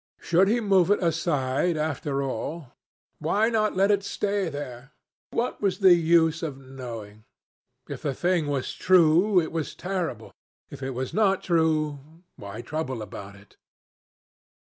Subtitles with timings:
[0.19, 2.73] Should he move it aside, after all?
[3.19, 4.93] Why not let it stay there?
[5.29, 7.23] What was the use of knowing?
[7.87, 10.31] If the thing was true, it was terrible.
[10.71, 11.99] If it was not true,
[12.35, 13.57] why trouble about it?